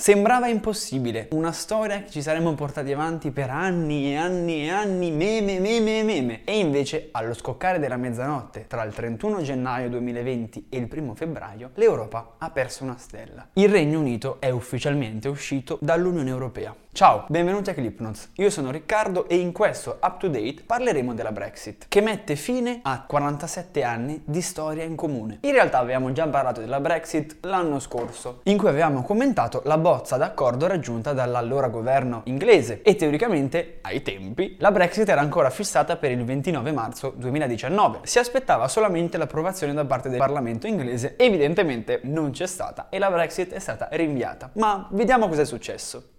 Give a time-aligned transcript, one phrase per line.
[0.00, 5.10] Sembrava impossibile, una storia che ci saremmo portati avanti per anni e anni e anni,
[5.10, 6.40] meme, meme, meme.
[6.44, 11.72] E invece, allo scoccare della mezzanotte, tra il 31 gennaio 2020 e il 1 febbraio,
[11.74, 13.46] l'Europa ha perso una stella.
[13.52, 16.74] Il Regno Unito è ufficialmente uscito dall'Unione Europea.
[16.92, 18.30] Ciao, benvenuti a Clipnotes.
[18.34, 22.80] Io sono Riccardo e in questo Up to Date parleremo della Brexit, che mette fine
[22.82, 25.38] a 47 anni di storia in comune.
[25.42, 30.16] In realtà avevamo già parlato della Brexit l'anno scorso, in cui avevamo commentato la bozza
[30.16, 36.10] d'accordo raggiunta dall'allora governo inglese e teoricamente, ai tempi, la Brexit era ancora fissata per
[36.10, 38.00] il 29 marzo 2019.
[38.02, 43.10] Si aspettava solamente l'approvazione da parte del Parlamento inglese, evidentemente non c'è stata e la
[43.10, 44.50] Brexit è stata rinviata.
[44.54, 46.18] Ma vediamo cosa è successo.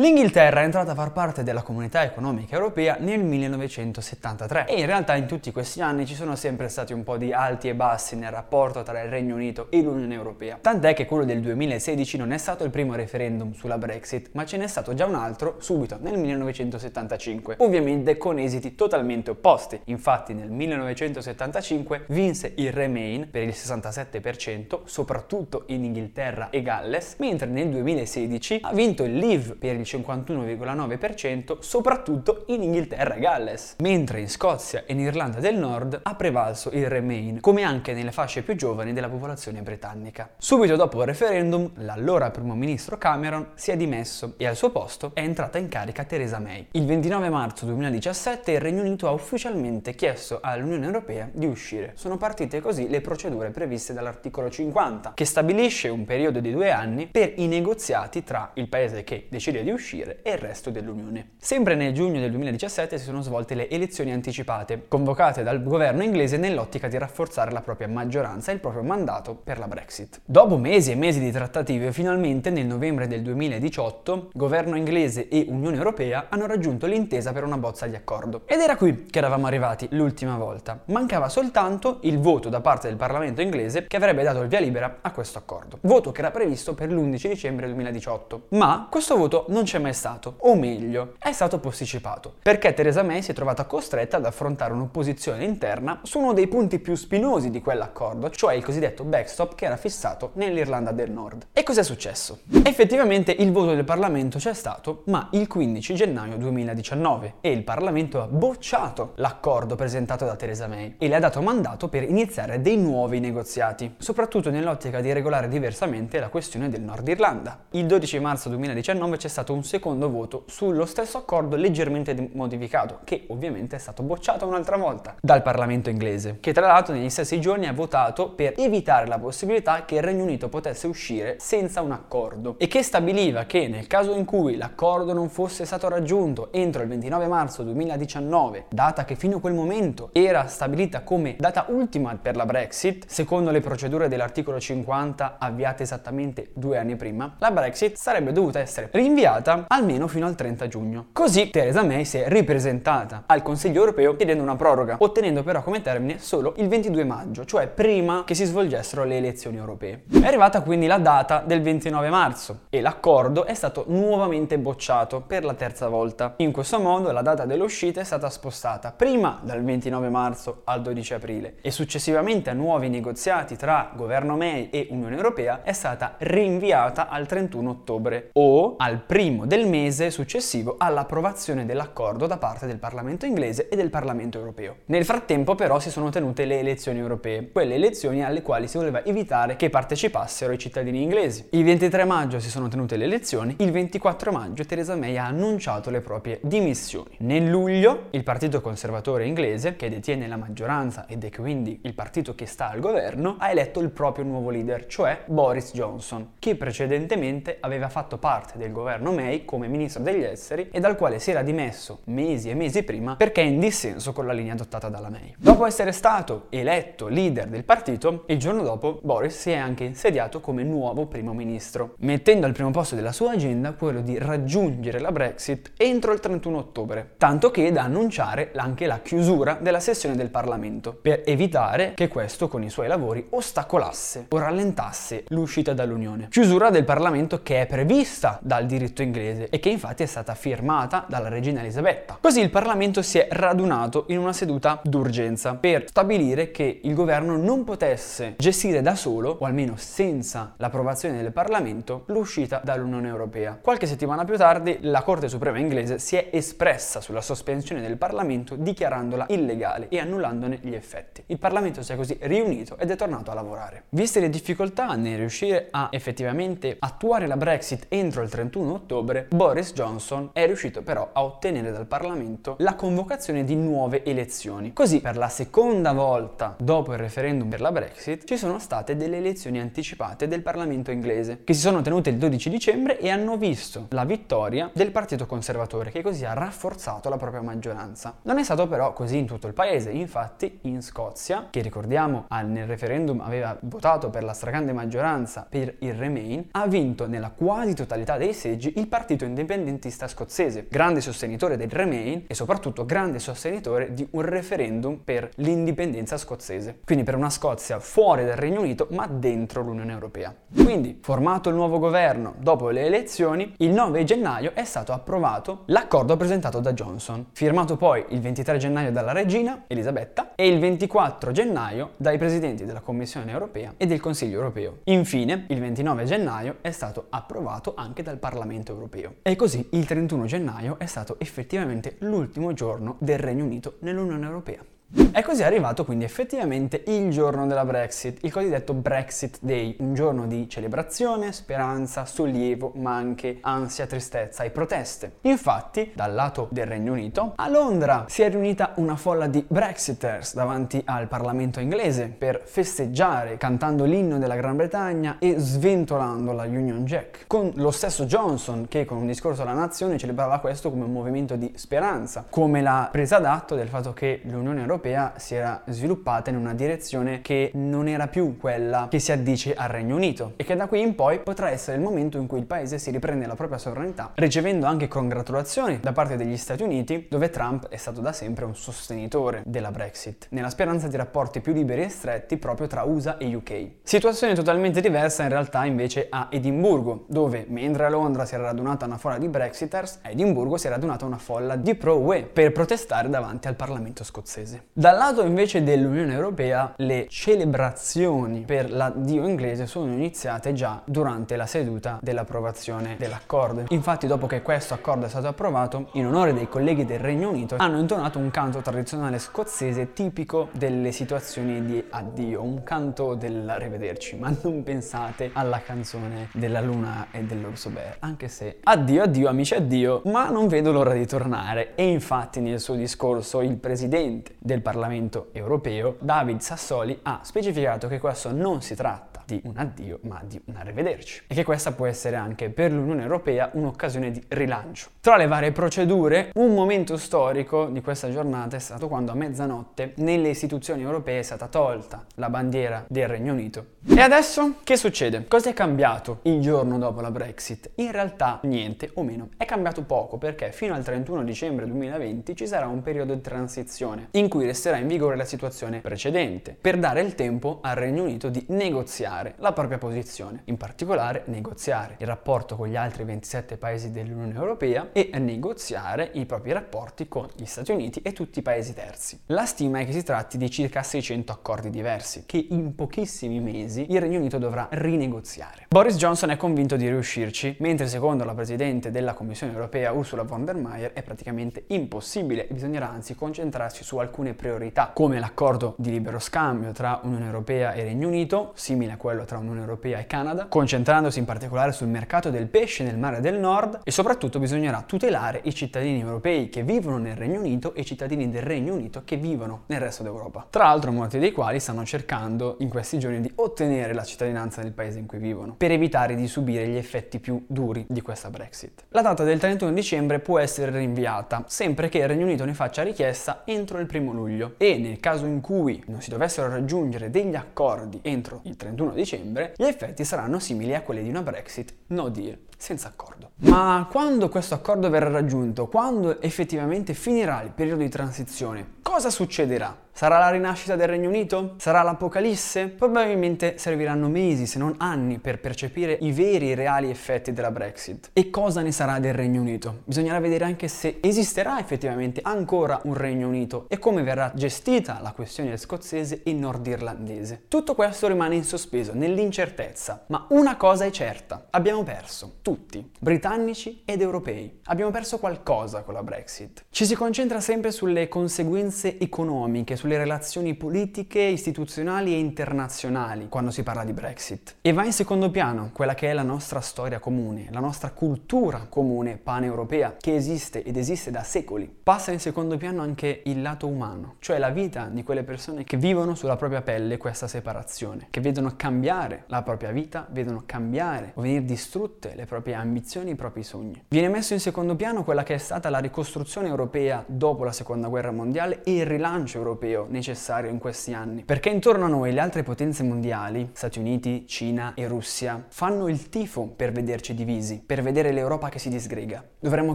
[0.00, 5.14] L'Inghilterra è entrata a far parte della comunità economica europea nel 1973 e in realtà
[5.14, 8.30] in tutti questi anni ci sono sempre stati un po' di alti e bassi nel
[8.30, 10.56] rapporto tra il Regno Unito e l'Unione Europea.
[10.58, 14.56] Tant'è che quello del 2016 non è stato il primo referendum sulla Brexit, ma ce
[14.56, 19.78] n'è stato già un altro subito nel 1975, ovviamente con esiti totalmente opposti.
[19.84, 27.48] Infatti nel 1975 vinse il Remain per il 67%, soprattutto in Inghilterra e Galles, mentre
[27.48, 34.20] nel 2016 ha vinto il Leave per il 51,9%, soprattutto in Inghilterra e Galles, mentre
[34.20, 38.42] in Scozia e in Irlanda del Nord ha prevalso il Remain, come anche nelle fasce
[38.42, 40.30] più giovani della popolazione britannica.
[40.38, 45.10] Subito dopo il referendum, l'allora primo ministro Cameron si è dimesso e al suo posto
[45.14, 46.68] è entrata in carica Theresa May.
[46.72, 51.92] Il 29 marzo 2017 il Regno Unito ha ufficialmente chiesto all'Unione Europea di uscire.
[51.94, 57.06] Sono partite così le procedure previste dall'articolo 50, che stabilisce un periodo di due anni
[57.06, 61.30] per i negoziati tra il paese che decide di uscire uscire e il resto dell'Unione.
[61.38, 66.36] Sempre nel giugno del 2017 si sono svolte le elezioni anticipate, convocate dal governo inglese
[66.36, 70.20] nell'ottica di rafforzare la propria maggioranza e il proprio mandato per la Brexit.
[70.24, 75.76] Dopo mesi e mesi di trattative, finalmente nel novembre del 2018, governo inglese e Unione
[75.76, 78.42] Europea hanno raggiunto l'intesa per una bozza di accordo.
[78.46, 80.82] Ed era qui che eravamo arrivati l'ultima volta.
[80.86, 84.98] Mancava soltanto il voto da parte del Parlamento inglese che avrebbe dato il via libera
[85.00, 85.78] a questo accordo.
[85.82, 88.46] Voto che era previsto per l'11 dicembre 2018.
[88.50, 93.22] Ma questo voto non c'è mai stato, o meglio, è stato posticipato, perché Theresa May
[93.22, 97.60] si è trovata costretta ad affrontare un'opposizione interna su uno dei punti più spinosi di
[97.60, 101.46] quell'accordo, cioè il cosiddetto backstop che era fissato nell'Irlanda del Nord.
[101.52, 102.40] E cos'è successo?
[102.64, 108.22] Effettivamente il voto del Parlamento c'è stato, ma il 15 gennaio 2019 e il Parlamento
[108.22, 112.76] ha bocciato l'accordo presentato da Theresa May e le ha dato mandato per iniziare dei
[112.76, 117.64] nuovi negoziati, soprattutto nell'ottica di regolare diversamente la questione del Nord Irlanda.
[117.70, 123.00] Il 12 marzo 2019 c'è stato un un secondo voto sullo stesso accordo leggermente modificato,
[123.04, 127.38] che ovviamente è stato bocciato un'altra volta dal Parlamento inglese, che tra l'altro negli stessi
[127.40, 131.92] giorni ha votato per evitare la possibilità che il Regno Unito potesse uscire senza un
[131.92, 136.82] accordo e che stabiliva che nel caso in cui l'accordo non fosse stato raggiunto entro
[136.82, 142.16] il 29 marzo 2019, data che fino a quel momento era stabilita come data ultima
[142.20, 147.96] per la Brexit, secondo le procedure dell'articolo 50 avviate esattamente due anni prima, la Brexit
[147.96, 151.06] sarebbe dovuta essere rinviata rinviata almeno fino al 30 giugno.
[151.12, 155.80] Così Theresa May si è ripresentata al Consiglio europeo chiedendo una proroga, ottenendo però come
[155.80, 160.04] termine solo il 22 maggio, cioè prima che si svolgessero le elezioni europee.
[160.20, 165.44] È arrivata quindi la data del 29 marzo e l'accordo è stato nuovamente bocciato per
[165.44, 166.34] la terza volta.
[166.36, 171.14] In questo modo la data dell'uscita è stata spostata prima dal 29 marzo al 12
[171.14, 177.08] aprile e successivamente a nuovi negoziati tra governo May e Unione Europea è stata rinviata
[177.08, 182.78] al 31 ottobre o al primo primo del mese successivo all'approvazione dell'accordo da parte del
[182.78, 184.78] Parlamento inglese e del Parlamento europeo.
[184.86, 189.04] Nel frattempo però si sono tenute le elezioni europee, quelle elezioni alle quali si voleva
[189.04, 191.46] evitare che partecipassero i cittadini inglesi.
[191.50, 195.90] Il 23 maggio si sono tenute le elezioni, il 24 maggio Theresa May ha annunciato
[195.90, 197.14] le proprie dimissioni.
[197.18, 202.34] Nel luglio il Partito Conservatore inglese, che detiene la maggioranza ed è quindi il partito
[202.34, 207.58] che sta al governo, ha eletto il proprio nuovo leader, cioè Boris Johnson, che precedentemente
[207.60, 211.30] aveva fatto parte del governo May May come ministro degli esteri e dal quale si
[211.30, 215.34] era dimesso mesi e mesi prima perché in dissenso con la linea adottata dalla May.
[215.36, 220.40] Dopo essere stato eletto leader del partito, il giorno dopo Boris si è anche insediato
[220.40, 225.12] come nuovo primo ministro, mettendo al primo posto della sua agenda quello di raggiungere la
[225.12, 230.30] Brexit entro il 31 ottobre, tanto che da annunciare anche la chiusura della sessione del
[230.30, 236.28] Parlamento, per evitare che questo con i suoi lavori ostacolasse o rallentasse l'uscita dall'Unione.
[236.30, 240.34] Chiusura del Parlamento che è prevista dal diritto inglese inglese e che infatti è stata
[240.34, 242.18] firmata dalla regina Elisabetta.
[242.20, 247.36] Così il Parlamento si è radunato in una seduta d'urgenza per stabilire che il governo
[247.36, 253.58] non potesse gestire da solo, o almeno senza l'approvazione del Parlamento, l'uscita dall'Unione Europea.
[253.60, 258.54] Qualche settimana più tardi la Corte Suprema inglese si è espressa sulla sospensione del Parlamento
[258.54, 261.22] dichiarandola illegale e annullandone gli effetti.
[261.26, 263.84] Il Parlamento si è così riunito ed è tornato a lavorare.
[263.90, 269.72] Viste le difficoltà nel riuscire a effettivamente attuare la Brexit entro il 31 ottobre, Boris
[269.72, 274.72] Johnson è riuscito però a ottenere dal Parlamento la convocazione di nuove elezioni.
[274.72, 279.16] Così per la seconda volta dopo il referendum per la Brexit ci sono state delle
[279.16, 283.86] elezioni anticipate del Parlamento inglese che si sono tenute il 12 dicembre e hanno visto
[283.90, 288.16] la vittoria del Partito Conservatore che così ha rafforzato la propria maggioranza.
[288.22, 292.66] Non è stato però così in tutto il paese, infatti in Scozia, che ricordiamo nel
[292.66, 298.16] referendum aveva votato per la stragrande maggioranza per il Remain, ha vinto nella quasi totalità
[298.16, 304.08] dei seggi il partito indipendentista scozzese, grande sostenitore del Remain e soprattutto grande sostenitore di
[304.12, 306.80] un referendum per l'indipendenza scozzese.
[306.82, 310.34] Quindi per una Scozia fuori dal Regno Unito ma dentro l'Unione Europea.
[310.54, 316.16] Quindi, formato il nuovo governo dopo le elezioni, il 9 gennaio è stato approvato l'accordo
[316.16, 321.90] presentato da Johnson, firmato poi il 23 gennaio dalla regina Elisabetta e il 24 gennaio
[321.98, 324.78] dai presidenti della Commissione europea e del Consiglio europeo.
[324.84, 329.16] Infine, il 29 gennaio è stato approvato anche dal Parlamento europeo.
[329.22, 334.64] E così il 31 gennaio è stato effettivamente l'ultimo giorno del Regno Unito nell'Unione Europea.
[334.92, 340.26] È così arrivato quindi effettivamente il giorno della Brexit, il cosiddetto Brexit Day, un giorno
[340.26, 345.18] di celebrazione, speranza, sollievo, ma anche ansia, tristezza e proteste.
[345.22, 350.34] Infatti, dal lato del Regno Unito, a Londra si è riunita una folla di Brexiters
[350.34, 356.84] davanti al Parlamento inglese per festeggiare cantando l'inno della Gran Bretagna e sventolando la Union
[356.84, 360.92] Jack, con lo stesso Johnson che con un discorso alla nazione celebrava questo come un
[360.92, 365.62] movimento di speranza, come la presa d'atto del fatto che l'Unione Europea europea si era
[365.66, 370.32] sviluppata in una direzione che non era più quella che si addice al Regno Unito
[370.36, 372.90] e che da qui in poi potrà essere il momento in cui il paese si
[372.90, 377.76] riprende la propria sovranità, ricevendo anche congratulazioni da parte degli Stati Uniti, dove Trump è
[377.76, 382.38] stato da sempre un sostenitore della Brexit, nella speranza di rapporti più liberi e stretti
[382.38, 383.68] proprio tra USA e UK.
[383.82, 388.86] Situazione totalmente diversa in realtà invece a Edimburgo, dove mentre a Londra si era radunata
[388.86, 393.10] una folla di Brexiters, a Edimburgo si era radunata una folla di pro-UE per protestare
[393.10, 394.68] davanti al Parlamento scozzese.
[394.72, 401.46] Dal lato invece dell'Unione Europea le celebrazioni per l'addio inglese sono iniziate già durante la
[401.46, 403.64] seduta dell'approvazione dell'accordo.
[403.70, 407.56] Infatti dopo che questo accordo è stato approvato, in onore dei colleghi del Regno Unito
[407.58, 414.32] hanno intonato un canto tradizionale scozzese tipico delle situazioni di addio, un canto dell'arrivederci, ma
[414.42, 420.02] non pensate alla canzone della luna e dell'orso bear, anche se addio addio amici addio,
[420.04, 421.74] ma non vedo l'ora di tornare.
[421.74, 427.88] E infatti nel suo discorso il presidente del del Parlamento europeo, David Sassoli ha specificato
[427.88, 431.22] che questo non si tratta di un addio, ma di un arrivederci.
[431.28, 434.88] E che questa può essere anche per l'Unione Europea un'occasione di rilancio.
[435.00, 439.92] Tra le varie procedure, un momento storico di questa giornata è stato quando a mezzanotte
[439.96, 443.78] nelle istituzioni europee è stata tolta la bandiera del Regno Unito.
[443.86, 445.26] E adesso che succede?
[445.28, 447.70] Cosa è cambiato il giorno dopo la Brexit?
[447.76, 449.28] In realtà niente o meno.
[449.36, 454.08] È cambiato poco perché fino al 31 dicembre 2020 ci sarà un periodo di transizione
[454.12, 458.28] in cui resterà in vigore la situazione precedente per dare il tempo al Regno Unito
[458.28, 463.56] di negoziare negoziare la propria posizione, in particolare negoziare il rapporto con gli altri 27
[463.56, 468.42] paesi dell'Unione Europea e negoziare i propri rapporti con gli Stati Uniti e tutti i
[468.42, 469.20] paesi terzi.
[469.26, 473.86] La stima è che si tratti di circa 600 accordi diversi che in pochissimi mesi
[473.90, 475.66] il Regno Unito dovrà rinegoziare.
[475.68, 480.44] Boris Johnson è convinto di riuscirci, mentre secondo la Presidente della Commissione Europea Ursula von
[480.44, 485.90] der Leyen è praticamente impossibile e bisognerà anzi concentrarsi su alcune priorità, come l'accordo di
[485.90, 489.98] libero scambio tra Unione Europea e Regno Unito, simile a quello quello tra Unione Europea
[489.98, 494.38] e Canada, concentrandosi in particolare sul mercato del pesce nel mare del nord e soprattutto
[494.38, 498.74] bisognerà tutelare i cittadini europei che vivono nel Regno Unito e i cittadini del Regno
[498.74, 500.46] Unito che vivono nel resto d'Europa.
[500.48, 504.70] Tra l'altro molti dei quali stanno cercando in questi giorni di ottenere la cittadinanza del
[504.70, 508.84] paese in cui vivono, per evitare di subire gli effetti più duri di questa Brexit.
[508.90, 512.84] La data del 31 dicembre può essere rinviata, sempre che il Regno Unito ne faccia
[512.84, 517.34] richiesta entro il 1 luglio e nel caso in cui non si dovessero raggiungere degli
[517.34, 522.08] accordi entro il 31 dicembre, gli effetti saranno simili a quelli di una Brexit no
[522.08, 522.38] deal.
[522.60, 523.30] Senza accordo.
[523.36, 529.88] Ma quando questo accordo verrà raggiunto, quando effettivamente finirà il periodo di transizione, cosa succederà?
[529.92, 531.56] Sarà la rinascita del Regno Unito?
[531.58, 532.68] Sarà l'Apocalisse?
[532.68, 538.10] Probabilmente serviranno mesi, se non anni, per percepire i veri e reali effetti della Brexit.
[538.14, 539.80] E cosa ne sarà del Regno Unito?
[539.84, 545.12] Bisognerà vedere anche se esisterà effettivamente ancora un Regno Unito e come verrà gestita la
[545.12, 547.42] questione scozzese e nordirlandese.
[547.48, 550.04] Tutto questo rimane in sospeso, nell'incertezza.
[550.06, 554.58] Ma una cosa è certa, abbiamo perso, tutti, britannici ed europei.
[554.64, 556.64] Abbiamo perso qualcosa con la Brexit.
[556.68, 563.62] Ci si concentra sempre sulle conseguenze economiche, sulle relazioni politiche, istituzionali e internazionali quando si
[563.62, 564.56] parla di Brexit.
[564.62, 568.66] E va in secondo piano quella che è la nostra storia comune, la nostra cultura
[568.68, 571.72] comune paneuropea che esiste ed esiste da secoli.
[571.80, 575.76] Passa in secondo piano anche il lato umano, cioè la vita di quelle persone che
[575.76, 581.20] vivono sulla propria pelle questa separazione, che vedono cambiare la propria vita, vedono cambiare o
[581.20, 583.84] venire distrutte le proprie ambizioni, i propri sogni.
[583.88, 587.88] Viene messo in secondo piano quella che è stata la ricostruzione europea dopo la seconda
[587.88, 591.24] guerra mondiale e il rilancio europeo necessario in questi anni.
[591.24, 596.08] Perché intorno a noi le altre potenze mondiali, Stati Uniti, Cina e Russia, fanno il
[596.08, 599.24] tifo per vederci divisi, per vedere l'Europa che si disgrega.
[599.38, 599.74] Dovremmo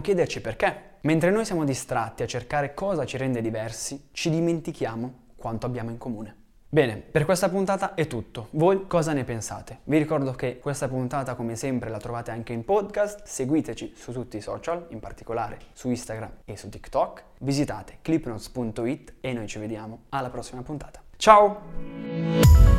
[0.00, 0.94] chiederci perché.
[1.02, 5.98] Mentre noi siamo distratti a cercare cosa ci rende diversi, ci dimentichiamo quanto abbiamo in
[5.98, 6.45] comune.
[6.68, 8.48] Bene, per questa puntata è tutto.
[8.50, 9.78] Voi cosa ne pensate?
[9.84, 13.22] Vi ricordo che questa puntata, come sempre, la trovate anche in podcast.
[13.24, 17.22] Seguiteci su tutti i social, in particolare su Instagram e su TikTok.
[17.38, 21.00] Visitate clipnotes.it e noi ci vediamo alla prossima puntata.
[21.16, 22.76] Ciao!